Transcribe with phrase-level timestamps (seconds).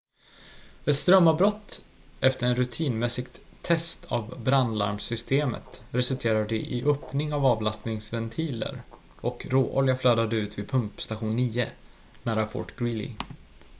[0.85, 1.81] ett strömavbrott
[2.19, 8.81] efter ett rutinmässigt test av brandlarmsystemet resulterade i öppning av avlastningsventiler
[9.21, 11.69] och råolja flödade ut vid pumpstation 9
[12.23, 13.11] nära fort greely